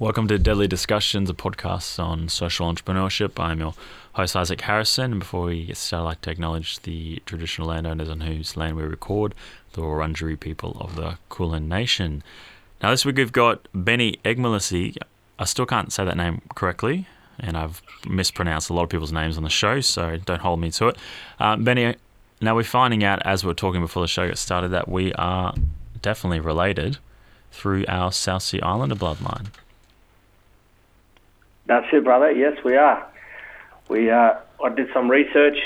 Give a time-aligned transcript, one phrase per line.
[0.00, 3.38] Welcome to Deadly Discussions, a podcast on social entrepreneurship.
[3.38, 3.74] I'm your
[4.14, 5.12] host, Isaac Harrison.
[5.12, 8.78] And before we get started, I'd like to acknowledge the traditional landowners on whose land
[8.78, 9.34] we record,
[9.74, 12.22] the Wurundjeri people of the Kulin Nation.
[12.82, 14.96] Now, this week we've got Benny Egmalisi.
[15.38, 17.06] I still can't say that name correctly,
[17.38, 20.70] and I've mispronounced a lot of people's names on the show, so don't hold me
[20.70, 20.96] to it.
[21.38, 21.96] Uh, Benny,
[22.40, 25.12] now we're finding out as we are talking before the show got started that we
[25.12, 25.54] are
[26.00, 26.96] definitely related
[27.52, 29.48] through our South Sea Islander bloodline.
[31.70, 32.32] That's it, brother.
[32.32, 33.06] Yes, we are.
[33.88, 35.56] We uh, I did some research.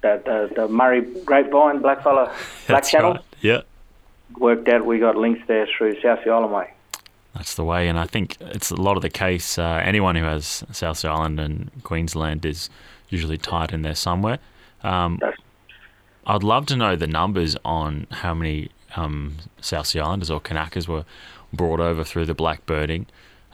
[0.00, 2.32] That the, the Murri Grapevine Blackfella
[2.66, 3.12] Black Channel.
[3.14, 3.24] Right.
[3.42, 3.60] Yeah.
[4.38, 6.72] Worked out we got links there through South Sea Island Way.
[7.34, 9.58] That's the way, and I think it's a lot of the case.
[9.58, 12.70] Uh, anyone who has South Sea Island and Queensland is
[13.10, 14.38] usually tied in there somewhere.
[14.82, 15.20] Um,
[16.26, 20.88] I'd love to know the numbers on how many um, South Sea Islanders or Kanakas
[20.88, 21.04] were
[21.52, 23.04] brought over through the blackbirding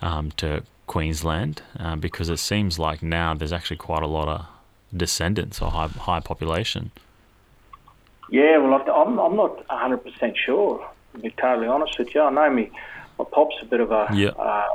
[0.01, 4.45] um, to Queensland um, because it seems like now there's actually quite a lot of
[4.97, 6.91] descendants or high, high population.
[8.29, 12.21] Yeah, well, I'm, I'm not 100% sure, to be totally honest with you.
[12.23, 12.73] I know me,
[13.21, 14.31] my pop's a bit of a, yeah.
[14.31, 14.75] uh,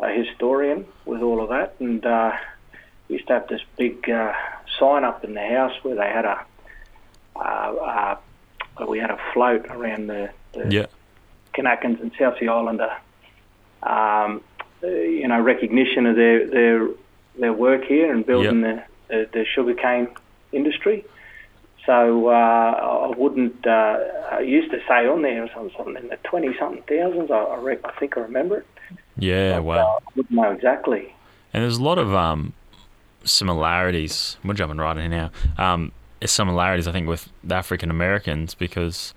[0.00, 2.32] a historian with all of that, and uh,
[3.06, 4.32] we used to have this big uh,
[4.80, 6.44] sign up in the house where they had a
[7.36, 8.18] uh,
[8.80, 10.86] uh, we had a float around the, the yeah.
[11.52, 12.90] Kanakans and South Sea Islander
[13.84, 14.38] um, uh,
[14.86, 16.88] you know, recognition of their their
[17.38, 18.88] their work here and building yep.
[19.08, 20.08] the, the, the sugarcane
[20.52, 21.04] industry.
[21.86, 23.66] So uh, I wouldn't.
[23.66, 23.98] Uh,
[24.32, 27.30] I used to say on there something in the twenty something thousands.
[27.30, 28.66] I, I, I think I remember it.
[29.18, 31.14] Yeah, but, well, uh, I wouldn't know exactly.
[31.52, 32.52] And there's a lot of um,
[33.24, 34.38] similarities.
[34.42, 35.72] We're jumping right in here now.
[35.72, 35.92] Um,
[36.24, 39.12] similarities, I think, with the African Americans because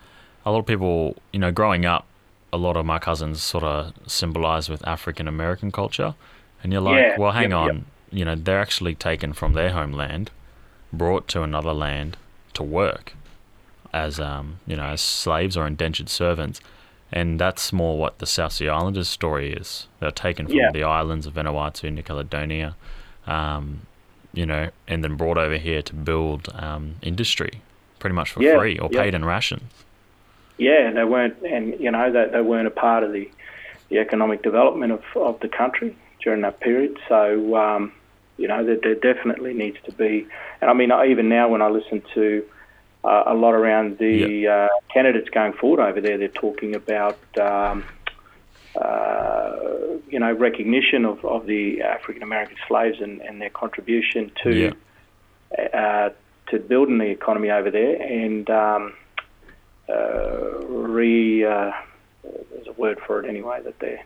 [0.46, 2.06] a lot of people, you know, growing up
[2.52, 6.16] a lot of my cousins sort of symbolize with African American culture.
[6.64, 7.76] And you're like, yeah, well, hang yep, on.
[7.76, 7.84] Yep.
[8.12, 10.32] You know, they're actually taken from their homeland,
[10.94, 12.18] brought to another land
[12.54, 13.14] to work
[13.94, 16.62] as, um, you know, as slaves or indentured servants.
[17.12, 19.88] And that's more what the South Sea Islanders story is.
[20.00, 20.72] They're taken from yeah.
[20.72, 22.76] the islands of Vanuatu, New Caledonia,
[23.26, 23.82] um,
[24.34, 27.62] you know, and then brought over here to build um, industry
[28.00, 29.72] pretty much for yeah, free or paid in rations
[30.58, 33.30] yeah, they weren't, and you know, they, they weren't a part of the,
[33.90, 36.98] the economic development of, of the country during that period.
[37.08, 37.92] So, um,
[38.38, 40.28] you know, there, there, definitely needs to be,
[40.62, 42.46] and I mean, even now when I listen to
[43.04, 44.52] uh, a lot around the yep.
[44.52, 47.84] uh, candidates going forward over there, they're talking about, um,
[48.76, 49.56] uh,
[50.10, 54.78] you know, recognition of, of the African American slaves and, and their contribution to yep.
[55.74, 56.10] Uh,
[56.50, 58.94] to building the economy over there, and um,
[59.90, 61.72] uh, re uh,
[62.24, 64.04] there's a word for it anyway that they're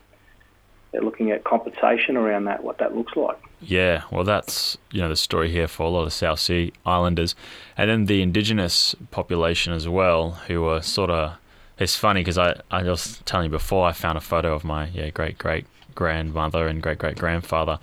[0.92, 3.38] they're looking at compensation around that, what that looks like.
[3.60, 7.34] Yeah, well, that's you know the story here for a lot of South Sea Islanders,
[7.76, 11.34] and then the indigenous population as well, who are sort of.
[11.78, 14.88] It's funny because I I was telling you before I found a photo of my
[14.88, 17.78] yeah great great grandmother and great great grandfather.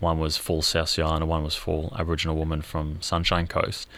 [0.00, 3.88] One was full South Sea Islander, one was full Aboriginal woman from Sunshine Coast,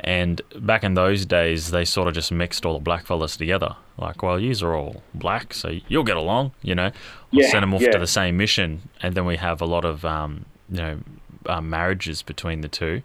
[0.00, 3.76] and back in those days, they sort of just mixed all the black blackfellas together.
[3.98, 6.90] Like, well, yous are all black, so you'll get along, you know.
[7.32, 7.92] We'll yeah, send them off yeah.
[7.92, 10.98] to the same mission, and then we have a lot of, um, you know,
[11.46, 13.02] uh, marriages between the two.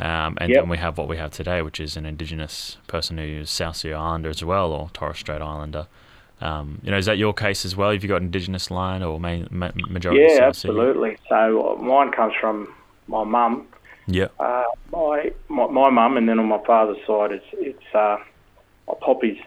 [0.00, 0.62] Um, and yep.
[0.62, 3.76] then we have what we have today, which is an Indigenous person who is South
[3.76, 5.86] Sea Islander as well, or Torres Strait Islander.
[6.40, 7.92] Um, you know, is that your case as well?
[7.92, 10.26] Have you got Indigenous line or main, majority?
[10.28, 11.18] Yeah, absolutely.
[11.28, 12.74] So uh, mine comes from
[13.06, 13.68] my mum,
[14.06, 14.28] yeah.
[14.38, 18.18] Uh, my my my mum, and then on my father's side, it's it's uh,
[18.88, 19.38] my poppy's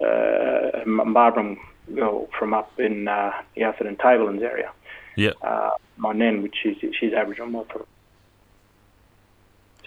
[0.00, 1.56] uh, Barbara
[1.94, 4.72] girl from up in uh, the Atherton Tablelands area.
[5.16, 5.32] Yeah.
[5.42, 7.66] Uh, my nan, which is she's Aboriginal.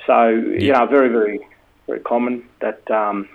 [0.05, 1.47] So you know, very very
[1.87, 3.27] very common that um,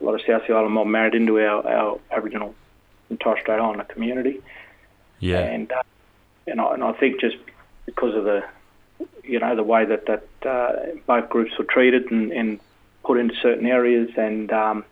[0.00, 2.54] a lot of South Sea Island mob married into our, our Aboriginal
[3.08, 4.42] and Torres Strait Islander community.
[5.20, 5.38] Yeah.
[5.38, 5.82] And uh,
[6.46, 7.36] and I, and I think just
[7.86, 8.44] because of the
[9.24, 12.60] you know the way that that uh, both groups were treated and, and,
[13.04, 14.84] put into certain areas and um,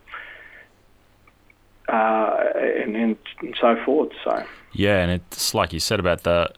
[1.89, 3.17] uh, and, and,
[3.61, 4.13] so forth.
[4.23, 6.53] So yeah, and it's like you said about the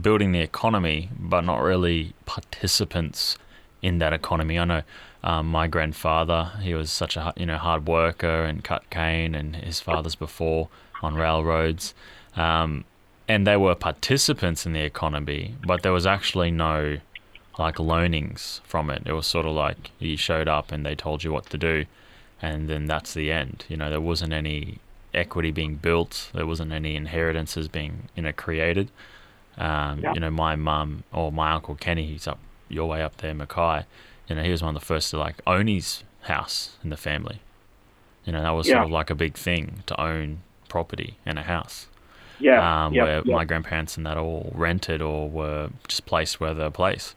[0.00, 3.36] building the economy, but not really participants
[3.82, 4.58] in that economy.
[4.58, 4.82] I know
[5.22, 9.56] um, my grandfather; he was such a you know hard worker and cut cane, and
[9.56, 10.70] his fathers before
[11.02, 11.92] on railroads.
[12.36, 12.84] Um,
[13.30, 16.98] and they were participants in the economy, but there was actually no
[17.58, 19.02] like learnings from it.
[19.06, 21.84] It was sort of like you showed up and they told you what to do,
[22.42, 23.64] and then that's the end.
[23.68, 24.78] You know, there wasn't any
[25.14, 26.30] equity being built.
[26.32, 28.88] There wasn't any inheritances being you know created.
[29.58, 30.14] Um, Yeah.
[30.14, 32.38] You know, my mum or my uncle Kenny, he's up
[32.68, 33.84] your way up there, Mackay.
[34.28, 36.96] You know, he was one of the first to like own his house in the
[36.96, 37.38] family.
[38.24, 38.74] You know, that was Yeah.
[38.76, 41.86] sort of like a big thing to own property and a house.
[42.40, 43.34] Yeah, Um, yeah, where yeah.
[43.34, 47.14] my grandparents and that all rented or were just placed where they're placed.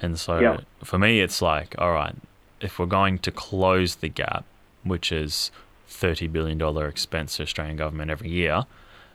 [0.00, 0.60] And so Yeah.
[0.82, 2.14] for me, it's like, all right,
[2.60, 4.44] if we're going to close the gap,
[4.82, 5.50] which is
[5.88, 8.64] $30 billion expense to Australian government every year,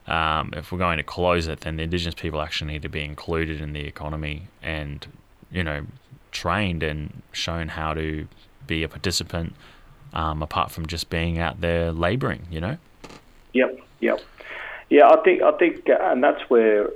[0.07, 3.03] um, if we're going to close it, then the Indigenous people actually need to be
[3.03, 5.05] included in the economy and,
[5.51, 5.85] you know,
[6.31, 8.27] trained and shown how to
[8.67, 9.53] be a participant
[10.13, 12.77] um, apart from just being out there labouring, you know?
[13.53, 14.21] Yep, yep.
[14.89, 16.89] Yeah, I think I think, uh, and that's where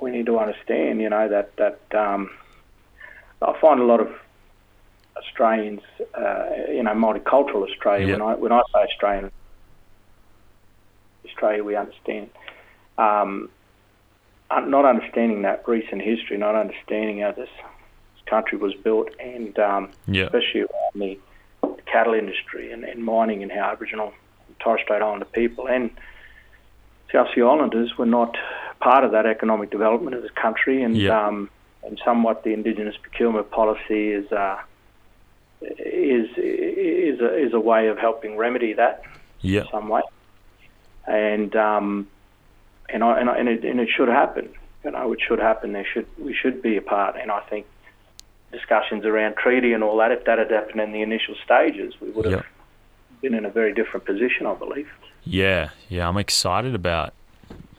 [0.00, 1.00] we need to understand.
[1.00, 2.30] You know that that um,
[3.42, 4.10] I find a lot of
[5.16, 5.82] Australians,
[6.14, 8.08] uh, you know, multicultural Australia.
[8.08, 8.18] Yep.
[8.18, 9.30] When I when I say Australian,
[11.26, 12.30] Australia, we understand.
[12.98, 13.50] Um,
[14.50, 17.48] not understanding that recent history, not understanding how this
[18.26, 20.24] country was built, and um, Yeah.
[20.24, 21.18] especially around the
[21.86, 24.12] cattle industry and, and mining and how Aboriginal
[24.46, 25.90] and Torres Strait Islander people and
[27.12, 28.36] South Sea Islanders were not
[28.80, 31.26] part of that economic development of the country, and Yeah.
[31.26, 31.50] um,
[31.84, 34.58] and somewhat the Indigenous procurement policy is uh,
[35.60, 39.02] is is a, is a way of helping remedy that
[39.62, 40.02] in some way,
[41.06, 42.08] and um,
[42.88, 44.48] and I, and, I, and, it, and it should happen.
[44.84, 45.72] You know, it should happen.
[45.72, 47.66] There should we should be a part, and I think
[48.52, 50.10] discussions around treaty and all that.
[50.12, 52.46] If that had happened in the initial stages, we would have Yep.
[53.26, 54.88] Been in a very different position, I believe.
[55.24, 57.12] Yeah, yeah, I'm excited about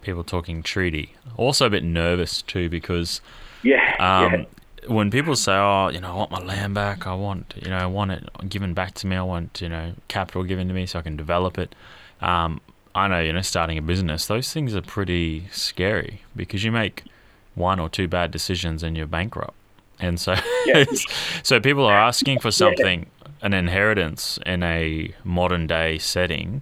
[0.02, 1.16] people talking treaty.
[1.38, 3.22] Also a bit nervous too because
[3.64, 4.46] Yeah, um, yeah,
[4.88, 7.08] when people say, "Oh, you know, I want my land back.
[7.08, 9.16] I want, you know, I want it given back to me.
[9.16, 11.74] I want, you know, capital given to me so I can develop it."
[12.22, 12.60] Um,
[12.94, 17.04] I know, you know, starting a business, those things are pretty scary because you make
[17.56, 19.54] one or two bad decisions and you're bankrupt.
[20.00, 20.36] And so,
[20.66, 20.84] Yeah.
[21.44, 23.06] so people are asking for something,
[23.48, 26.62] an inheritance in a modern day setting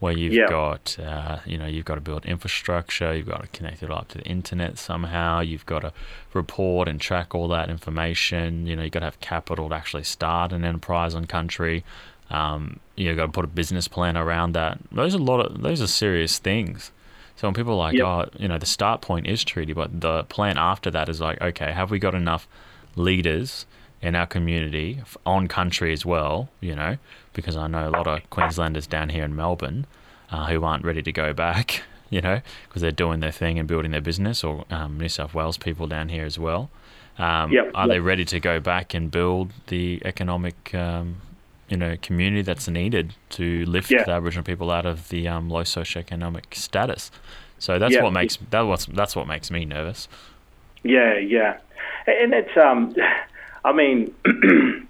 [0.00, 0.48] where you've Yeah.
[0.48, 4.08] got, uh, you know, you've got to build infrastructure, you've got to connect it up
[4.08, 5.92] to the internet somehow, you've got to
[6.34, 10.04] report and track all that information, you know, you've got to have capital to actually
[10.04, 11.84] start an enterprise on country.
[12.30, 14.78] Um, you've got to put a business plan around that.
[14.92, 16.90] Those are a lot of, those are serious things.
[17.36, 18.06] So when people are like, Yep.
[18.06, 21.40] oh, you know, the start point is treaty, but the plan after that is like,
[21.40, 22.46] okay, have we got enough
[22.96, 23.66] leaders
[24.04, 26.48] in our community on country as well?
[26.60, 26.96] You know,
[27.32, 29.86] because I know a lot of Queenslanders down here in Melbourne
[30.30, 31.82] uh, who aren't ready to go back.
[32.10, 35.34] You know, because they're doing their thing and building their business, or um, New South
[35.34, 36.70] Wales people down here as well.
[37.18, 37.94] Um, Yep, are yep.
[37.94, 41.16] they ready to go back and build the economic, um,
[41.68, 44.04] you know, community that's needed to lift Yeah.
[44.04, 47.10] the Aboriginal people out of the um, low socioeconomic status?
[47.58, 48.02] So that's Yeah.
[48.04, 50.06] what makes that what's that's what makes me nervous.
[50.84, 51.56] yeah, yeah.
[52.06, 52.94] And it's um,
[53.64, 54.14] I mean,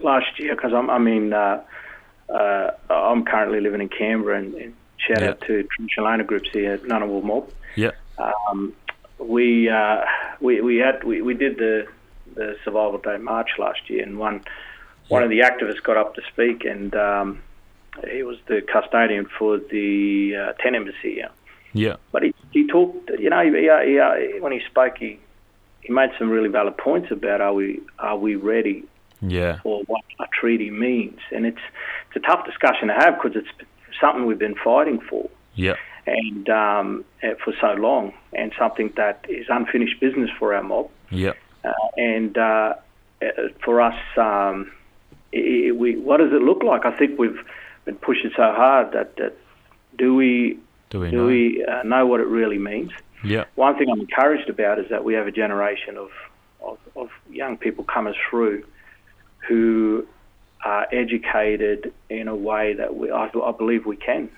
[0.00, 1.62] last year because I'm I mean, uh,
[2.28, 5.30] uh, I'm currently living in Canberra, and, and shout Yeah.
[5.30, 7.50] out to traditional owner groups here at Ngunnawal Mob.
[7.76, 8.72] Yeah, Um,
[9.18, 10.04] we uh,
[10.40, 11.86] we we had we, we did the
[12.34, 14.42] the Survival Day March last year, and one
[15.08, 17.42] one of the activists got up to speak, and um,
[18.10, 21.30] he was the custodian for the uh, Tent Embassy here.
[21.72, 25.20] yeah, But he, he talked, you know, he, he, he, when he spoke, he
[25.86, 28.84] he made some really valid points about are we are we ready
[29.22, 31.60] yeah, for what a treaty means, and it's
[32.08, 33.48] it's a tough discussion to have because it's
[34.00, 35.74] something we've been fighting for yeah,
[36.06, 40.90] and um, eh, for so long, and something that is unfinished business for our mob.
[41.10, 41.32] yeah,
[41.64, 42.74] Uh, and uh,
[43.22, 43.30] eh,
[43.64, 44.70] for us, um,
[45.34, 46.84] i we what does it look like?
[46.84, 47.40] I think we've
[47.84, 49.34] been pushing so hard that, that
[49.96, 50.58] do we
[50.90, 51.26] Do we do know?
[51.26, 52.90] we uh, know what it really means?
[53.26, 56.10] Yeah, One thing I'm encouraged about is that we have a generation of,
[56.62, 58.64] of, of young people coming through
[59.48, 60.06] who
[60.64, 64.28] are educated in a way that we, I, I believe we can.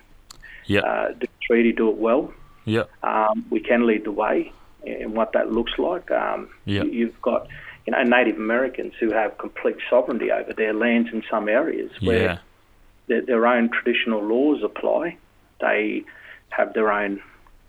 [0.66, 2.32] yeah, Uh, do the treaty, do it well.
[2.64, 4.52] yeah, Um, we can lead the way
[4.84, 6.10] in what that looks like.
[6.10, 6.82] Um, Yeah.
[6.84, 7.48] you- You've got
[7.86, 12.22] you know Native Americans who have complete sovereignty over their lands in some areas where
[12.22, 12.38] yeah,
[13.06, 15.16] their, their own traditional laws apply.
[15.60, 16.04] They
[16.50, 17.20] have their own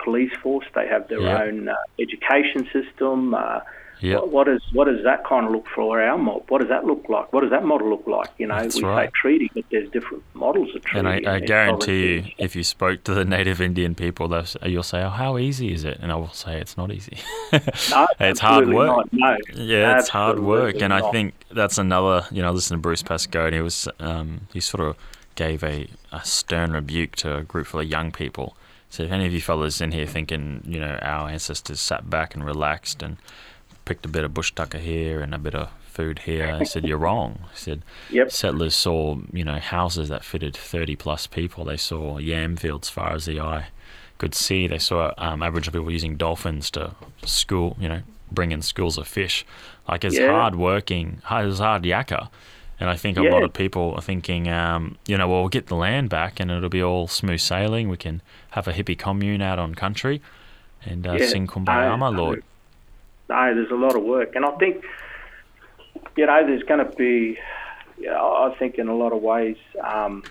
[0.04, 0.66] police force.
[0.76, 1.44] They have their Yeah.
[1.44, 3.34] own uh, education system.
[3.34, 3.60] Uh,
[4.02, 6.46] yeah, what, what is what does that kind of look for our mob?
[6.50, 7.34] What does that look like?
[7.34, 8.30] What does that model look like?
[8.38, 9.10] You know, That's we right.
[9.10, 11.06] say treaty, but there's different models of treaty.
[11.06, 15.04] And I, I guarantee you, if you spoke to the native Indian people, you'll say,
[15.04, 17.18] "Oh, how easy is it?" And I will say, "It's not easy.
[17.92, 18.88] No, it's hard work.
[18.88, 19.10] not.
[19.12, 22.26] No, Yeah, it's hard work, absolutely and I think that's another.
[22.32, 24.96] You know, I listened to Bruce Pascoe, and he was um, he sort of
[25.36, 28.56] gave a, a stern rebuke to a group full of young people.
[28.90, 32.34] So if any of you fellas in here thinking, you know, our ancestors sat back
[32.36, 33.18] and relaxed and
[33.86, 36.86] picked a bit of bush tucker here and a bit of food here, I said
[36.88, 37.40] you're wrong.
[37.52, 38.32] I said Yep.
[38.32, 41.66] settlers saw, you know, houses that fitted 30 plus people.
[41.66, 43.68] They saw yam fields far as the eye
[44.18, 44.68] could see.
[44.68, 49.08] They saw um, Aboriginal people using dolphins to school, you know, bring in schools of
[49.08, 49.46] fish.
[49.88, 50.32] Like as Yeah.
[50.32, 52.30] hard working, as hard yakka.
[52.80, 53.32] And I think a Yeah.
[53.32, 56.50] lot of people are thinking, um, you know, well, we'll get the land back and
[56.50, 57.90] it'll be all smooth sailing.
[57.90, 58.22] We can
[58.52, 60.22] have a hippie commune out on country
[60.86, 61.26] and uh, Yeah.
[61.26, 62.44] sing Kumbaya, No, my lord.
[63.28, 64.84] No, there's a lot of work, and I think
[66.18, 67.38] you know there's going to be.
[68.00, 70.24] You know, I think in a lot of ways um,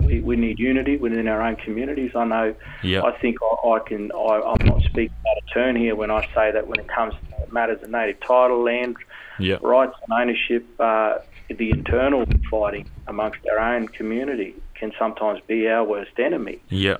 [0.00, 2.10] we, we need unity within our own communities.
[2.14, 2.54] I know.
[2.82, 3.02] Yeah.
[3.02, 4.10] I think I, I can.
[4.12, 7.14] I, I'm not speaking out of turn here when I say that when it comes
[7.14, 8.96] to matters of native title, land
[9.38, 9.56] Yeah.
[9.62, 15.84] rights and ownership, uh, the internal fighting amongst our own community can sometimes be our
[15.84, 16.96] worst enemy Yeah.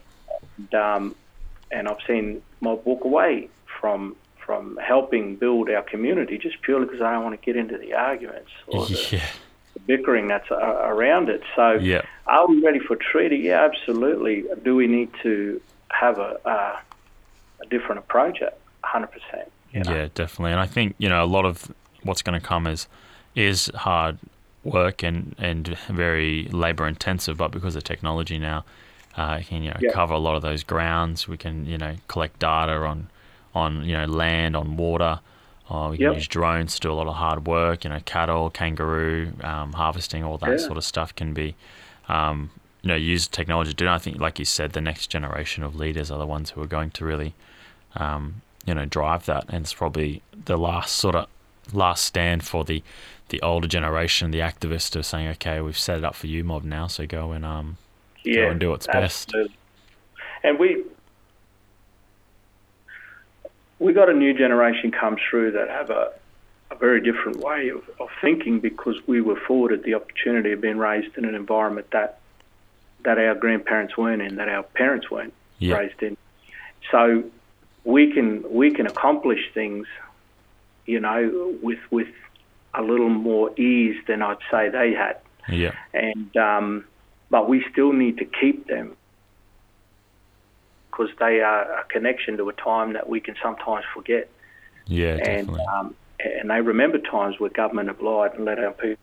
[0.58, 1.14] and, um,
[1.70, 3.48] and I've seen mob walk away
[3.80, 7.76] from from helping build our community just purely because I don't want to get into
[7.78, 9.26] the arguments or the, Yeah.
[9.74, 11.42] the bickering that's uh, around it.
[11.56, 12.02] So, Yeah.
[12.28, 13.38] are we ready for treaty?
[13.38, 14.44] Yeah, absolutely.
[14.62, 15.60] Do we need to
[15.90, 16.76] have a uh,
[17.60, 18.40] a different approach?
[18.84, 19.50] hundred percent.
[19.72, 20.52] Yeah, definitely.
[20.52, 21.72] And I think you know a lot of
[22.04, 22.86] what's going to come is
[23.34, 24.16] is hard
[24.72, 28.64] work and and very labor intensive, but because of technology now,
[29.16, 29.92] uh, can you know Yeah.
[29.92, 31.28] cover a lot of those grounds.
[31.28, 33.08] We can you know collect data on
[33.54, 35.20] on you know land, on water.
[35.68, 36.14] Uh, we can Yep.
[36.14, 37.84] use drones to do a lot of hard work.
[37.84, 40.56] You know, cattle, kangaroo, um, harvesting, all that Yeah.
[40.58, 41.56] sort of stuff can be.
[42.08, 42.50] Um,
[42.82, 43.88] you know, use technology to do.
[43.88, 46.68] I think, like you said, the next generation of leaders are the ones who are
[46.68, 47.34] going to really
[47.96, 49.44] um, you know, drive that.
[49.48, 51.26] And it's probably the last sort of
[51.72, 52.82] last stand for the
[53.28, 56.64] the older generation, the activists, are saying, okay, we've set it up for you, mob
[56.64, 57.76] now, so go and um,
[58.24, 59.34] yeah, and do what's best.
[60.42, 60.84] And we
[63.78, 66.12] we got a new generation come through that have a,
[66.70, 70.78] a very different way of, of thinking because we were afforded the opportunity of being
[70.78, 72.20] raised in an environment that
[73.04, 75.76] that our grandparents weren't in, that our parents weren't Yeah.
[75.76, 76.16] raised in.
[76.90, 77.24] So
[77.84, 79.86] we can we can accomplish things,
[80.86, 82.08] you know, with with
[82.76, 85.18] a little more ease than I'd say they had.
[85.48, 86.84] Yeah, and um,
[87.30, 88.96] but we still need to keep them
[90.90, 94.28] because they are a connection to a time that we can sometimes forget,
[94.86, 95.64] yeah, and definitely.
[95.72, 98.96] um, and they remember times where government have lied and let our people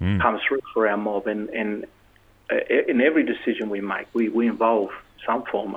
[0.00, 0.20] Mm.
[0.20, 1.86] come through for our mob, and and
[2.50, 2.56] uh,
[2.88, 4.90] in every decision we make, we, we involve
[5.24, 5.76] some form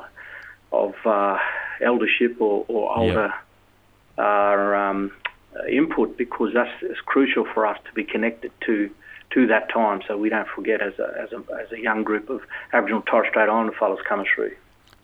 [0.72, 1.38] of uh,
[1.82, 3.34] eldership or, or older
[4.18, 5.12] uh, um,
[5.70, 8.90] input because that's it's crucial for us to be connected to
[9.32, 12.30] to that time, so we don't forget as a as a, as a young group
[12.30, 12.42] of
[12.74, 14.56] Aboriginal and Torres Strait Islander fellows coming through.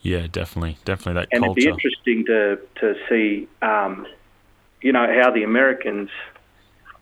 [0.02, 4.06] Yeah, definitely, definitely that And it'd be interesting to to see, um,
[4.82, 6.10] you know, how the Americans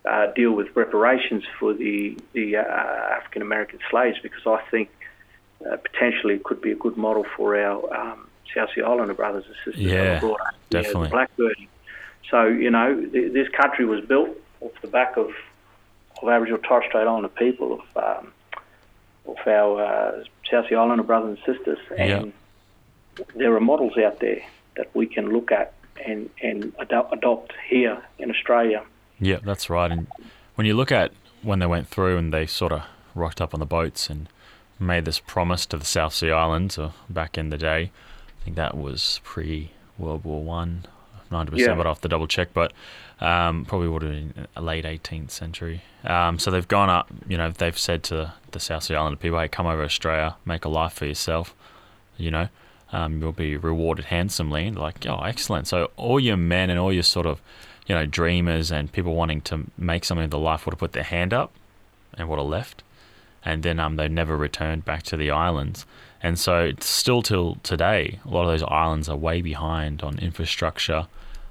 [0.05, 4.89] uh, deal with reparations for the the uh, African American slaves, because I think
[5.70, 9.46] uh, potentially it could be a good model for our um, South Sea Islander brothers
[9.46, 11.10] and sisters Yeah, brought up, you definitely.
[11.10, 11.67] the blackbirding.
[12.30, 14.30] So you know, th- this country was built
[14.62, 15.32] off the back of
[16.22, 18.34] of Aboriginal Torres Strait Islander people of um,
[19.28, 22.34] of our uh, South Sea Islander brothers and sisters, and
[23.36, 24.42] there are models out there
[24.78, 25.74] that we can look at
[26.06, 28.84] and and ado- adopt here in Australia.
[29.20, 29.92] Yeah, that's right.
[29.92, 30.08] And
[30.56, 31.12] when you look at
[31.42, 32.84] when they went through and they sort of
[33.16, 34.30] rocked up on the boats and
[34.80, 37.92] made this promise to the South Sea Islands uh, back in the day,
[38.42, 40.86] I think that was pre World War One,
[41.31, 41.65] ninety Yeah.
[41.65, 42.50] percent, but I'll have to double check.
[42.53, 42.73] But
[43.19, 45.81] um, probably would have been late 18th century.
[46.03, 47.07] Um, so they've gone up.
[47.27, 50.65] You know, they've said to the South Sea Islander people, "Hey, come over Australia, make
[50.65, 51.53] a life for yourself."
[52.17, 52.50] You know,
[52.91, 54.67] um, you'll be rewarded handsomely.
[54.67, 55.67] And like, oh, excellent.
[55.67, 57.41] So all your men and all your sort of,
[57.88, 60.91] you know, dreamers and people wanting to make something of their life would have put
[60.93, 61.51] their hand up
[62.15, 62.83] and would have left.
[63.43, 65.86] And then um, they never returned back to the islands.
[66.24, 70.19] And so it's still till today, a lot of those islands are way behind on
[70.19, 71.07] infrastructure,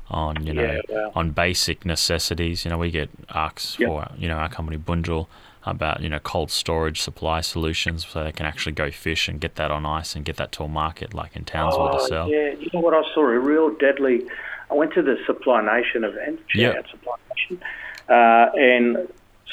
[0.08, 1.12] on, you know, Yeah, wow.
[1.16, 2.64] on basic necessities.
[2.64, 3.88] You know, we get ARCs Yep.
[3.88, 5.26] for, you know, our company Bunjil
[5.66, 9.56] about, you know, cold storage supply solutions so they can actually go fish and get
[9.56, 12.28] that on ice and get that to a market like in Townsville to Oh, sell.
[12.30, 13.22] yeah, you know what I saw?
[13.22, 14.22] A real deadly.
[14.70, 16.70] I went to the Supply Nation event, Yeah.
[16.78, 17.60] out Supply Nation,
[18.08, 19.08] uh, and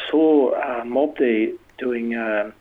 [0.09, 2.15] saw uh, Mob there doing.
[2.15, 2.51] Uh,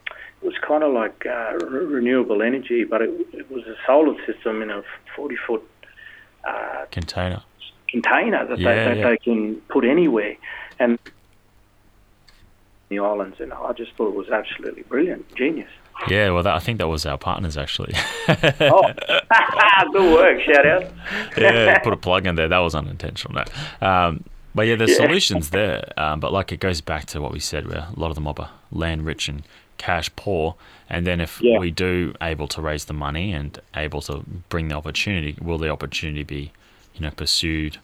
[0.42, 4.14] it was kind of like uh, re- renewable energy, but it, it was a solar
[4.26, 4.82] system in a
[5.16, 5.62] forty foot
[6.44, 7.42] uh, Container.
[7.88, 9.08] container that, Yeah, they, that yeah.
[9.10, 10.36] they can put anywhere.
[10.78, 10.98] And
[12.88, 15.70] the islands, and I just thought it was absolutely brilliant, genius.
[16.08, 17.94] Yeah, well, that, I think that was our partners actually.
[18.28, 18.92] oh,
[19.92, 20.40] good work!
[20.42, 20.84] Shout out.
[21.38, 22.48] yeah, put a plug in there.
[22.48, 23.42] That was unintentional.
[23.80, 23.86] No.
[23.88, 24.22] Um,
[24.56, 24.96] but yeah, there's yeah.
[24.96, 25.92] solutions there.
[25.98, 28.26] Um, but like it goes back to what we said, where a lot of them
[28.26, 29.42] are land rich and
[29.76, 30.54] cash poor.
[30.88, 31.58] And then if yeah.
[31.58, 35.68] we do able to raise the money and able to bring the opportunity, will the
[35.68, 36.52] opportunity be,
[36.94, 37.78] you know, pursued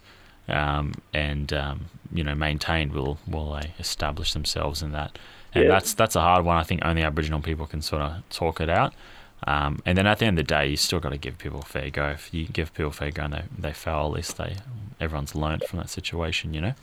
[0.47, 2.91] um, and um, you know maintained?
[2.91, 5.19] Will will they establish themselves in that?
[5.53, 5.69] And yeah.
[5.69, 6.57] that's that's a hard one.
[6.57, 8.95] I think only Aboriginal people can sort of talk it out.
[9.45, 11.59] Um, and then at the end of the day, you still got to give people
[11.59, 12.09] a fair go.
[12.09, 14.57] If you give people a fair go and they, they fail, at least they
[14.99, 16.73] everyone's learned from that situation, you know.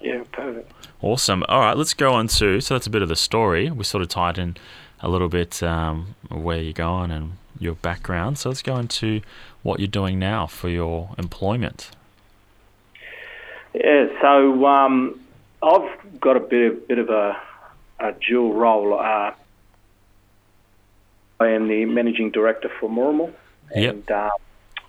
[0.00, 0.72] Yeah, perfect.
[1.02, 1.44] Awesome.
[1.48, 3.70] All right, let's go on to so that's a bit of the story.
[3.70, 4.56] We sort of tied in
[5.00, 8.38] a little bit um, where you're going and your background.
[8.38, 9.20] So let's go into
[9.62, 11.90] what you're doing now for your employment.
[13.74, 15.20] Yeah, so um,
[15.62, 17.40] I've got a bit of, bit of a,
[18.00, 18.98] a dual role.
[18.98, 19.32] Uh,
[21.40, 23.32] I am the managing director for Murimal,
[23.74, 24.10] and yep.
[24.10, 24.30] uh,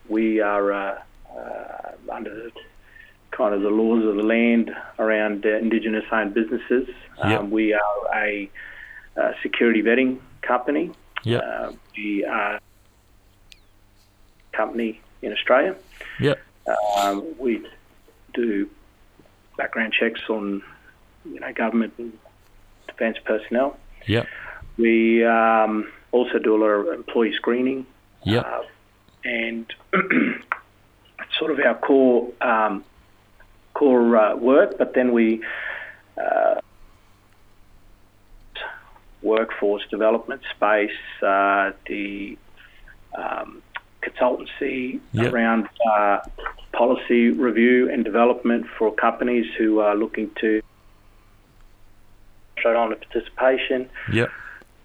[0.08, 1.00] we are uh,
[1.38, 2.52] uh under the
[3.32, 6.88] kind of the laws of the land around uh, Indigenous owned businesses.
[7.24, 7.40] Yep.
[7.40, 8.50] Um, we are a,
[9.16, 10.92] a, security vetting company.
[11.24, 11.44] Yep.
[11.44, 12.62] Uh, we are a
[14.58, 15.76] company in Australia.
[16.20, 16.40] Yep.
[16.98, 17.66] Um, we
[18.34, 18.70] do
[19.58, 20.64] background checks on
[21.26, 22.18] you know government and
[22.88, 23.78] defence personnel.
[24.08, 24.28] Yep.
[24.78, 27.86] We um, also do a lot of employee screening.
[28.24, 28.46] Yep.
[28.46, 28.62] Uh,
[29.24, 29.66] and
[31.40, 32.84] sort of our core um,
[33.74, 35.44] core uh, work, but then we
[36.18, 36.60] uh,
[39.22, 42.38] workforce development space, uh, the
[43.18, 43.62] um,
[44.02, 45.34] consultancy yep.
[45.34, 46.20] around uh,
[46.72, 50.62] policy review and development for companies who are looking to
[52.58, 53.90] straight on to participation.
[54.12, 54.30] Yep.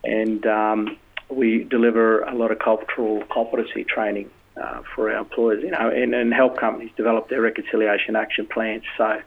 [0.04, 0.96] And um,
[1.34, 6.14] we deliver a lot of cultural competency training uh, for our employers, you know, and,
[6.14, 8.84] and help companies develop their reconciliation action plans.
[8.96, 9.20] So,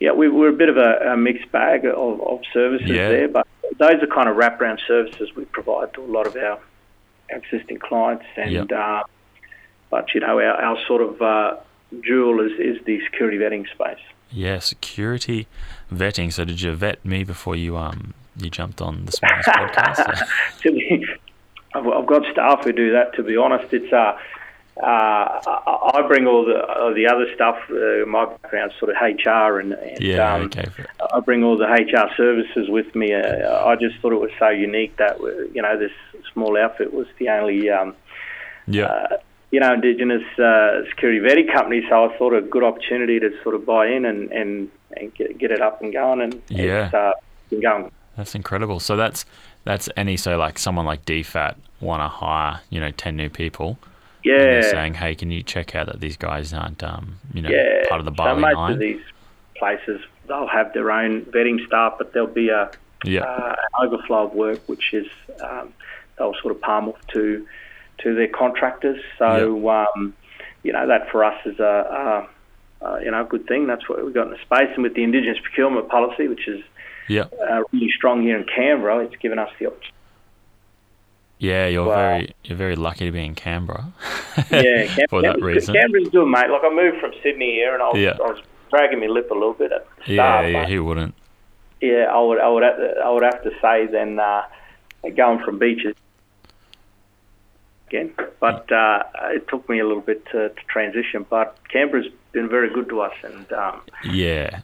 [0.00, 3.08] yeah, we, are a bit of a, a mixed bag of, of services yeah.
[3.08, 3.46] there, but
[3.78, 6.58] those are kind of wraparound services we provide to a lot of our
[7.30, 8.24] existing clients.
[8.36, 9.04] And uh,
[9.90, 11.56] but you know, our, our sort of uh,
[12.02, 14.02] jewel is, is the security vetting space.
[14.30, 15.46] Yeah, security
[15.92, 16.32] vetting.
[16.32, 20.28] So, did you vet me before you um you jumped on this morning's podcast?
[21.76, 23.14] I've got staff who do that.
[23.14, 24.18] To be honest, it's uh
[24.82, 25.40] uh,
[25.94, 27.56] I bring all the all the other stuff.
[27.70, 30.66] Uh, my background sort of HR and, and yeah, um, okay.
[31.14, 33.14] I bring all the HR services with me.
[33.14, 35.18] Uh, I just thought it was so unique that
[35.54, 35.92] you know this
[36.34, 37.94] small outfit was the only um,
[38.66, 38.84] yeah.
[38.84, 39.16] Uh,
[39.50, 41.82] you know Indigenous uh, security vetting company.
[41.88, 45.38] So I thought a good opportunity to sort of buy in and and, and get,
[45.38, 47.12] get it up and going and yeah,
[47.50, 47.90] and going.
[48.14, 48.80] That's incredible.
[48.80, 49.24] So that's
[49.64, 53.78] that's any so like someone like DFAT want to hire you know ten new people
[54.26, 54.62] yeah.
[54.62, 57.88] saying, hey, can you check out that these guys aren't, um, you know, yeah.
[57.88, 59.00] part of the barley so most of these
[59.56, 62.70] places, they'll have their own vetting staff, but there'll be a
[63.04, 63.22] yeah.
[63.22, 65.06] uh, an overflow of work, which is
[65.40, 65.72] um,
[66.18, 67.46] they'll sort of palm off to
[67.98, 69.02] to their contractors.
[69.18, 69.86] So, yeah.
[69.94, 70.14] um,
[70.62, 72.26] you know, that for us is a,
[72.82, 73.66] a, a you know a good thing.
[73.66, 76.62] That's what we've got in the space, and with the Indigenous procurement policy, which is
[77.08, 77.26] yeah.
[77.48, 79.95] Uh, really strong here in Canberra, it's given us the opportunity
[81.38, 83.92] yeah, you're very you're very lucky to be in Canberra.
[84.50, 85.74] yeah, Canberra, for that reason.
[85.74, 86.48] Canberra's good, mate.
[86.48, 88.16] Like I moved from Sydney here, and I was, yeah.
[88.18, 90.46] I was dragging my lip a little bit at the start.
[90.46, 91.14] Yeah, yeah, he wouldn't.
[91.80, 94.42] Yeah, I would, I would, have to, I would have to say then uh,
[95.14, 95.94] going from beaches
[97.88, 101.26] again, but uh, it took me a little bit to, to, transition.
[101.28, 104.60] But Canberra's been very good to us, and um, yeah.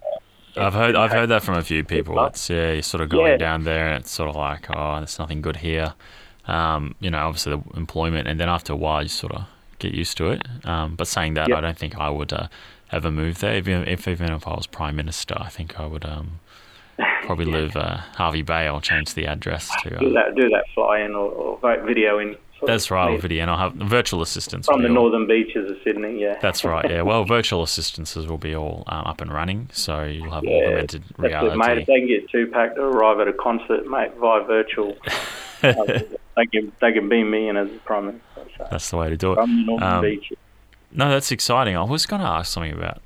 [0.57, 2.23] I've heard I've heard that from a few people.
[2.27, 3.37] It's yeah, you're sort of going yeah.
[3.37, 5.95] down there, and it's sort of like, oh, there's nothing good here
[6.47, 9.45] um, you know, obviously the employment, and then after a while you sort of
[9.79, 10.43] get used to it.
[10.65, 11.59] Um, but saying that, yep.
[11.59, 12.49] I don't think I would uh,
[12.91, 13.57] ever move there.
[13.57, 16.41] Even if even if I was prime minister, I think I would um,
[17.23, 17.59] probably yeah.
[17.59, 18.67] live uh, Hervey Bay.
[18.67, 20.35] I'll change the address to uh, do that.
[20.35, 22.37] Do that fly in or, or video in.
[22.67, 26.21] That's right, video, and I'll have virtual assistants from the all, northern beaches of Sydney.
[26.21, 26.89] Yeah, that's right.
[26.89, 30.67] Yeah, well, virtual assistants will be all um, up and running, so you'll have yeah,
[30.67, 31.57] augmented reality.
[31.57, 34.97] Mate, if they can get Tupac to arrive at a concert, mate, via virtual.
[35.63, 38.23] they can they can beam me in as a prime minister.
[38.59, 38.67] So.
[38.71, 39.37] That's the way to do it.
[39.37, 40.33] From the Northern um, Beach.
[40.93, 41.77] No, that's exciting.
[41.77, 43.01] I was going to ask something about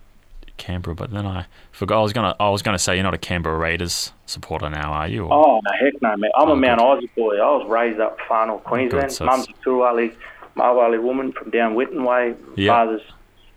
[0.57, 1.99] Canberra, but then I forgot.
[1.99, 5.09] I was gonna I was gonna say you're not a Canberra Raiders supporter now, are
[5.09, 5.25] you?
[5.25, 5.33] Or?
[5.33, 6.31] Oh no, heck no, man.
[6.37, 7.37] I'm oh, a Mount Isa boy.
[7.37, 9.12] I was raised up far north Queensland.
[9.12, 10.14] So Mum's a Turwali,
[10.57, 12.35] Marwali woman from down Whitten Way.
[12.57, 12.69] Yep.
[12.69, 13.03] Father's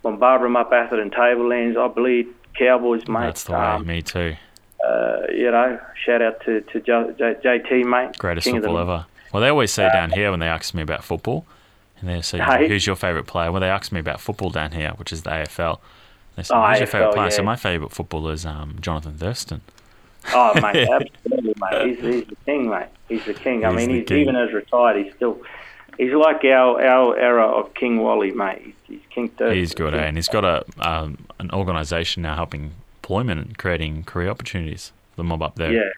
[0.01, 1.77] from Barbara up Atherton Tablelands.
[1.77, 3.21] I bleed Cowboys, mate.
[3.21, 3.59] That's the way.
[3.59, 4.35] Um, me too.
[4.85, 8.17] uh, you know, shout out to, to J, J, JT, mate.
[8.17, 9.05] Greatest King football ever.
[9.33, 11.45] Well, they always say down here when they ask me about football,
[11.99, 12.67] and they say, Hey.
[12.67, 15.29] "Who's your favourite player?" Well, they ask me about football down here, which is the
[15.29, 15.79] AFL.
[16.43, 19.61] Say, Oh, "Who's your favourite player?" So my favourite footballer is um, Jonathan Thurston.
[20.33, 21.87] Oh, mate, absolutely, mate.
[21.87, 22.87] He's, he's the king, mate.
[23.07, 23.63] He's the king.
[23.65, 24.19] I He's mean, he's, king.
[24.19, 25.41] even as retired, he's still.
[25.97, 28.61] He's like our, our era of King Wally, mate.
[28.63, 29.57] He's, he's King Thurston.
[29.57, 29.97] He's good, eh?
[30.03, 32.71] and he's got a um, an organisation now helping
[33.01, 35.73] employment and creating career opportunities for the mob up there.
[35.73, 35.89] Yeah,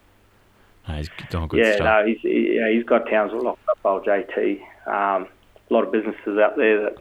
[0.88, 1.84] No, he's doing good yeah, stuff.
[1.84, 4.60] no, he's he, yeah, he's got towns locked up, old JT.
[4.88, 5.28] Um,
[5.70, 6.98] a lot of businesses out there that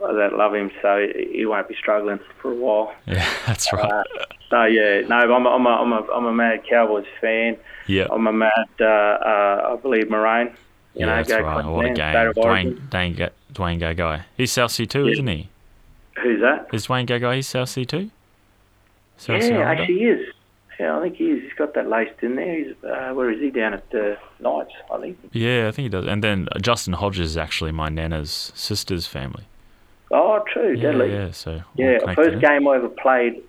[0.00, 2.94] that love him, so he won't be struggling for a while.
[3.06, 3.84] Yeah, that's right.
[3.84, 4.02] Uh,
[4.50, 7.56] so yeah, no, I'm a, I'm a, I'm a, I'm a mad Cowboys fan.
[7.86, 10.48] yeah, I'm a mad, uh, uh, I believe Moraine.
[10.94, 11.64] You yeah, know, that's go right.
[11.64, 12.14] What a game.
[12.14, 14.22] Dwayne, Dwayne, Dwayne Gagai.
[14.36, 15.12] He's South Sea too, Yeah.
[15.12, 15.48] isn't he?
[16.22, 16.68] Who's that?
[16.72, 18.10] Is Dwayne Gagai he's South Sea too?
[19.16, 19.64] South yeah, Islander?
[19.64, 20.34] actually he is.
[20.78, 21.42] Yeah, I think he is.
[21.42, 22.56] He's got that laced in there.
[22.64, 23.50] He's, uh, where is he?
[23.50, 25.18] Down at the Knights, I think.
[25.32, 26.06] Yeah, I think he does.
[26.06, 29.44] And then uh, Justin Hodges is actually my nana's sister's family.
[30.16, 31.12] Oh, true, Yeah, deadly.
[31.12, 31.30] yeah.
[31.32, 33.42] So Yeah, first game I ever played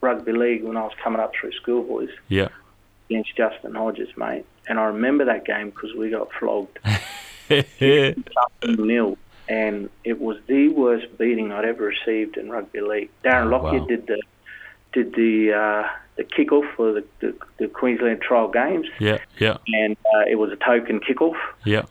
[0.00, 2.48] rugby league when I was coming up through schoolboys Yeah.
[3.10, 4.46] against Justin Hodges, mate.
[4.66, 6.78] And I remember that game because we got flogged
[8.66, 13.10] nil, and it was the worst beating I'd ever received in rugby league.
[13.24, 13.86] Darren Oh, Lockyer wow.
[13.86, 14.20] did the
[14.92, 19.18] did the uh, the kickoff for the, the, the Queensland trial games, Yeah.
[19.38, 19.56] Yeah.
[19.68, 21.36] and uh, it was a token kickoff.
[21.64, 21.82] Yeah.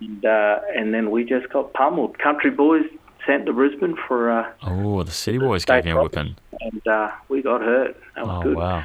[0.00, 2.18] and uh, and then we just got pummeled.
[2.18, 2.84] Country boys
[3.28, 6.34] sent to Brisbane for uh, Oh, the City Boys gave you a whipping.
[6.60, 7.96] and uh, we got hurt.
[8.16, 8.56] That was Oh good.
[8.56, 8.84] wow.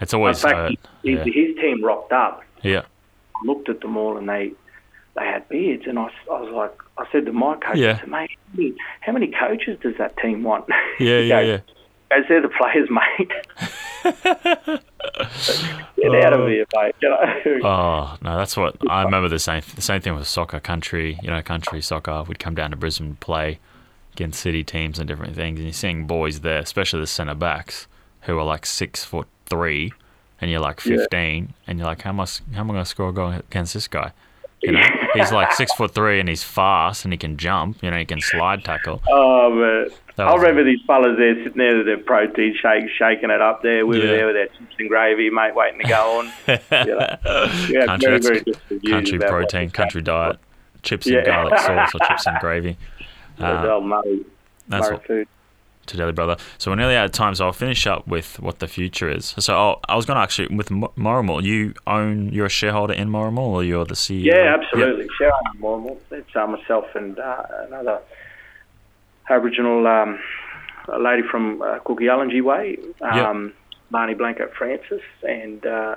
[0.00, 0.70] It's In always fact, hurt.
[1.02, 1.24] he- Yeah.
[1.24, 2.42] his team rocked up.
[2.62, 2.82] Yeah.
[3.36, 4.52] I looked at them all, and they
[5.16, 7.92] they had beards, and I, I was like, I said to my coach, Yeah.
[7.96, 10.64] I said, mate, how many, coaches does that team want?
[10.98, 11.18] Yeah.
[11.20, 11.40] Yeah.
[11.40, 11.58] goes, Yeah.
[12.18, 13.32] Goes, they're the players, mate.
[15.96, 16.94] Get out of here, mate.
[17.00, 17.60] You know?
[17.68, 19.28] Oh no, that's what I remember.
[19.28, 21.18] The same the same thing with soccer, country.
[21.22, 22.24] You know, country soccer.
[22.24, 23.58] We'd come down to Brisbane to play
[24.14, 27.86] against city teams and different things, and you're seeing boys there, especially the centre backs,
[28.22, 29.92] who are like six foot three,
[30.40, 30.96] and you're like Yeah.
[30.98, 33.30] fifteen, and you're like, how am I, how am I going to score a goal
[33.30, 34.12] against this guy?
[34.62, 34.82] You know,
[35.14, 37.82] he's like six foot three, and he's fast, and he can jump.
[37.82, 39.02] You know, he can slide tackle.
[39.10, 39.88] Oh, man.
[40.16, 43.84] I remember these fellas there sitting there with their protein shakes, shaking it up there.
[43.84, 44.02] We Yeah.
[44.04, 46.26] were there with our chips and gravy, mate, waiting to go on.
[46.46, 47.16] You know?
[47.68, 50.38] Yeah, country, very, very country protein, country diet,
[50.82, 51.18] chips Yeah.
[51.18, 52.76] and garlic sauce or chips and gravy.
[53.38, 54.24] Uh, Murri,
[54.68, 55.28] that's Murri what, food.
[55.86, 56.36] to Daily Brother.
[56.58, 59.34] So we're nearly out of time, so I'll finish up with what the future is.
[59.38, 62.94] So oh, I was going to actually, with Mo- Moramall, you own, you're a shareholder
[62.94, 64.24] in Moramall or you're the CEO?
[64.24, 65.08] Yeah, absolutely.
[65.18, 65.98] Sharon Mormel.
[66.10, 68.00] It's uh, myself and uh, another
[69.28, 70.20] Aboriginal um,
[70.98, 73.52] lady from uh, Cookieallengy Way, um,
[73.92, 75.96] Marnie Blanco Francis, and uh,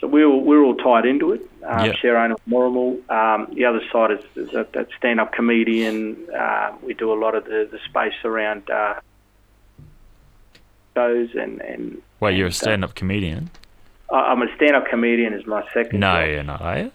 [0.00, 1.40] so we're all, we're all tied into it.
[1.64, 1.96] Um, Yep.
[2.04, 3.10] Of Moramall.
[3.10, 6.16] Um, the other side is, is that, that stand-up comedian.
[6.32, 9.00] Uh, we do a lot of the, the space around uh,
[10.94, 12.02] shows and and.
[12.20, 13.50] Wait, you're a uh, stand-up comedian?
[14.12, 15.32] I- I'm a stand-up comedian.
[15.34, 16.00] Is my second.
[16.00, 16.28] No, job.
[16.28, 16.92] you're not, are you?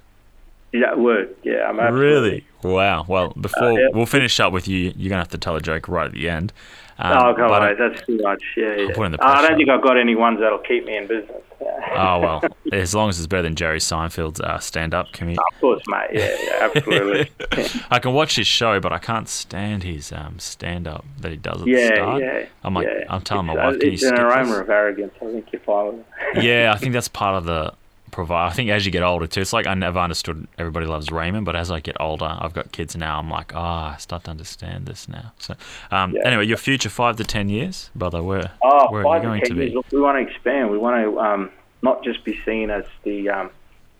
[0.74, 1.36] Yeah, word.
[1.44, 2.46] Yeah, I'm absolutely.
[2.64, 2.76] Really?
[2.76, 3.06] Wow.
[3.08, 3.88] Well, before yeah.
[3.94, 6.30] we'll finish up with you, you're gonna have to tell a joke right at the
[6.30, 6.54] end.
[6.98, 8.44] Um, oh, come on, that's too much.
[8.56, 8.94] Yeah, yeah.
[8.94, 11.42] the I don't think I've got any ones that'll keep me in business.
[11.96, 15.44] oh well, as long as it's better than Jerry Seinfeld's uh, stand-up comedian.
[15.54, 16.10] of course, mate.
[16.14, 17.32] Yeah, yeah absolutely.
[17.92, 21.62] I can watch his show, but I can't stand his um, stand-up that he does
[21.62, 22.22] at the start.
[22.22, 22.46] yeah.
[22.64, 23.06] I'm like, yeah.
[23.10, 24.60] I'm telling my wife, uh, can you it's an aroma this?
[24.60, 25.14] of arrogance.
[25.22, 26.04] I think you're fine
[26.36, 27.74] yeah, I think that's part of the
[28.12, 28.48] provide.
[28.48, 31.46] I think as you get older too, it's like I never understood Everybody Loves Raymond,
[31.46, 33.18] but as I get older, I've got kids now.
[33.20, 35.32] I'm like, ah, I start to understand this now.
[35.40, 35.56] So,
[35.92, 36.28] um, Yeah.
[36.28, 39.48] anyway, your future five to ten years, brother, where Oh, where are you going to
[39.48, 39.70] to ten years.
[39.72, 39.76] be?
[39.76, 40.70] Look, we want to expand.
[40.70, 41.50] We want to um,
[41.82, 43.50] not just be seen as the um,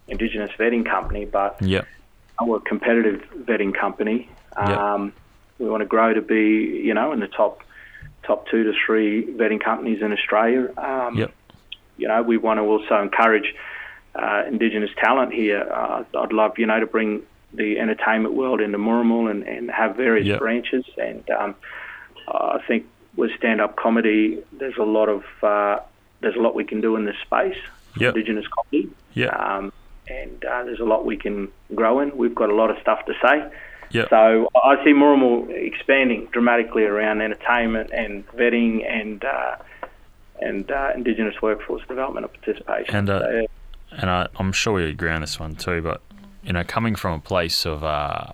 [0.08, 1.88] Indigenous vetting company, but Yep,
[2.46, 4.30] we're a competitive vetting company.
[4.58, 4.78] Yep.
[4.78, 5.14] Um,
[5.60, 7.62] we want to grow to be, you know, in the top
[8.24, 10.70] top two to three vetting companies in Australia.
[10.78, 11.32] Um, Yep.
[11.98, 13.54] You know, we want to also encourage
[14.16, 15.62] uh, Indigenous talent here.
[15.62, 19.96] Uh, I'd love, you know, to bring the entertainment world into Murrimal and, and have
[19.96, 20.40] various Yep.
[20.40, 20.86] branches.
[20.98, 21.56] And um,
[22.28, 25.80] I think with stand-up comedy, there's a lot of uh,
[26.22, 27.58] there's a lot we can do in this space.
[27.98, 28.16] Yep.
[28.16, 28.90] Indigenous comedy.
[29.16, 29.34] Yep.
[29.38, 29.74] Um,
[30.08, 32.16] and uh, there's a lot we can grow in.
[32.16, 33.52] We've got a lot of stuff to say.
[33.92, 34.10] Yep.
[34.10, 39.58] So I see more and more expanding dramatically around entertainment and vetting and uh,
[40.40, 42.96] and uh, Indigenous workforce development and participation.
[42.96, 43.48] And, uh, So, yeah.
[43.92, 45.82] And I, I'm sure we agree on this one too.
[45.82, 46.02] But
[46.44, 48.34] you know, coming from a place of uh,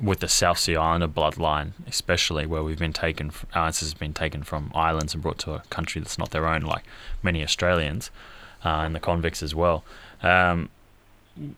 [0.00, 4.14] with the South Sea Islander bloodline, especially where we've been taken, our ancestors have been
[4.14, 6.84] taken from islands and brought to a country that's not their own, like
[7.22, 8.10] many Australians.
[8.64, 9.82] uh, and the convicts as well.
[10.22, 10.68] Um,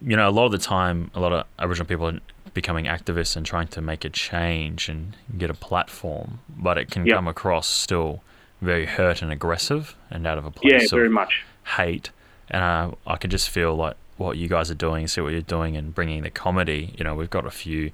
[0.01, 2.19] you know, a lot of the time, a lot of Aboriginal people are
[2.55, 7.05] becoming activists and trying to make a change and get a platform, but it can
[7.05, 7.17] Yep.
[7.17, 8.23] come across still
[8.63, 11.45] very hurt and aggressive and out of a place Yeah, of very much.
[11.77, 12.09] hate.
[12.51, 15.41] And uh, I could just feel like what you guys are doing, see what you're
[15.41, 16.95] doing, and bringing the comedy.
[16.97, 17.91] You know, we've got a few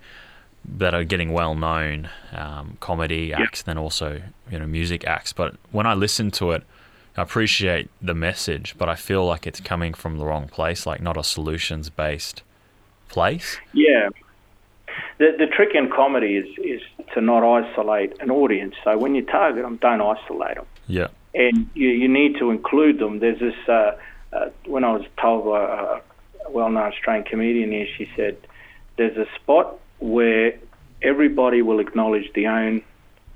[0.65, 5.33] that are getting well known um, comedy acts, then also you know music acts.
[5.33, 6.65] But when I listen to it,
[7.17, 11.01] I appreciate the message, but I feel like it's coming from the wrong place, like
[11.01, 12.43] not a solutions based
[13.09, 13.59] place.
[13.73, 14.09] Yeah.
[15.19, 16.81] The, the trick in comedy is, is
[17.15, 18.75] to not isolate an audience.
[18.85, 20.67] So when you target them, don't isolate them.
[20.87, 23.19] Yeah, And you, you need to include them.
[23.19, 23.93] There's this, uh,
[24.33, 28.37] uh, when I was told by a, a well known Australian comedian here, she said,
[28.97, 30.55] there's a spot where
[31.03, 32.83] everybody will acknowledge the own,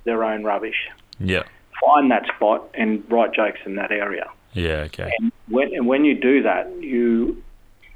[0.04, 0.88] their own rubbish.
[1.18, 1.42] yeah,
[1.84, 4.26] Find that spot and write jokes in that area.
[4.52, 4.86] yeah.
[4.88, 7.42] Okay, And when, and when you do that, you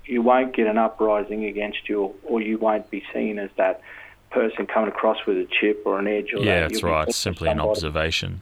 [0.05, 3.83] you won't get an uprising against you, or you won't be seen as that
[4.31, 6.33] person coming across with a chip or an edge.
[6.33, 6.69] Or yeah, that.
[6.71, 7.09] that's You'll right.
[7.09, 8.41] It's simply an observation.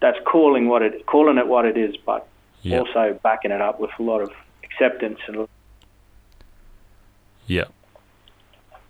[0.00, 2.28] That's calling what it calling it what it is, but
[2.70, 4.30] Yeah, also backing it up with a lot of
[4.64, 5.46] acceptance and
[7.46, 7.64] yeah,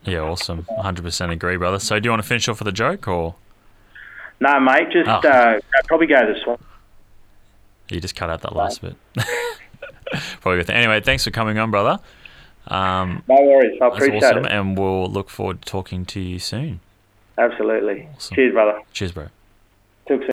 [0.04, 0.20] yeah.
[0.20, 0.64] Awesome.
[0.78, 1.78] 100% agree, brother.
[1.78, 3.34] So, do you want to finish off with a joke, or
[4.40, 4.88] no, mate.
[4.92, 5.28] Just Oh.
[5.28, 5.58] uh,
[5.88, 6.58] probably go this one.
[7.90, 8.96] you just cut out that last bit?
[10.40, 10.62] Probably.
[10.62, 10.70] Good.
[10.70, 11.98] Anyway, thanks for coming on, brother.
[12.68, 13.78] Um, No worries.
[13.82, 14.52] I appreciate awesome, it.
[14.52, 16.80] and we'll look forward to talking to you soon.
[17.38, 18.08] Absolutely.
[18.14, 18.34] Awesome.
[18.36, 18.80] Cheers, brother.
[18.92, 19.24] Cheers, bro.
[19.24, 20.24] Talk soon.